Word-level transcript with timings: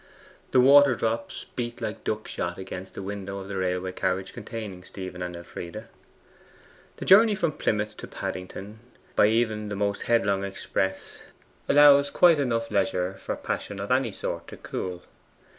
The 0.49 0.59
water 0.59 0.95
drops 0.95 1.45
beat 1.55 1.79
like 1.79 2.03
duck 2.03 2.27
shot 2.27 2.57
against 2.57 2.95
the 2.95 3.03
window 3.03 3.37
of 3.37 3.47
the 3.49 3.55
railway 3.57 3.91
carriage 3.91 4.33
containing 4.33 4.83
Stephen 4.83 5.21
and 5.21 5.35
Elfride. 5.37 5.83
The 6.97 7.05
journey 7.05 7.35
from 7.35 7.51
Plymouth 7.51 7.95
to 7.97 8.07
Paddington, 8.07 8.79
by 9.15 9.27
even 9.27 9.69
the 9.69 9.75
most 9.75 10.01
headlong 10.01 10.43
express, 10.43 11.21
allows 11.69 12.09
quite 12.09 12.39
enough 12.39 12.71
leisure 12.71 13.13
for 13.19 13.35
passion 13.35 13.79
of 13.79 13.91
any 13.91 14.11
sort 14.11 14.47
to 14.47 14.57
cool. 14.57 15.03